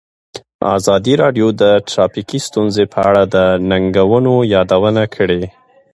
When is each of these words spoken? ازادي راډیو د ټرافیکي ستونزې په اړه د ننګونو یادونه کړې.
ازادي 0.77 1.13
راډیو 1.23 1.47
د 1.61 1.63
ټرافیکي 1.89 2.39
ستونزې 2.47 2.83
په 2.93 2.99
اړه 3.09 3.23
د 3.33 3.37
ننګونو 3.69 4.33
یادونه 4.53 5.03
کړې. 5.15 5.43